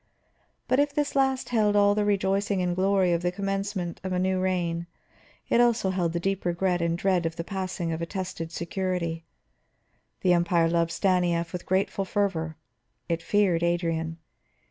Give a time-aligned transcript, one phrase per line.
[0.67, 4.17] But if this last held all the rejoicing and glory of the commencement of a
[4.17, 4.87] new reign,
[5.47, 9.25] it held also the deep regret and dread of the passing of a tested security.
[10.21, 12.57] The Empire loved Stanief with grateful fervor,
[13.07, 14.17] it feared Adrian.